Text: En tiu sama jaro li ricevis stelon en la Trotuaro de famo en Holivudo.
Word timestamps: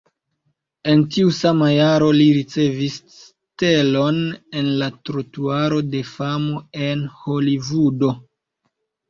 En 0.91 1.01
tiu 1.15 1.33
sama 1.39 1.67
jaro 1.73 2.07
li 2.19 2.25
ricevis 2.37 2.95
stelon 3.17 4.17
en 4.63 4.73
la 4.81 4.89
Trotuaro 5.11 5.79
de 5.93 6.03
famo 6.15 6.65
en 6.89 7.07
Holivudo. 7.21 8.13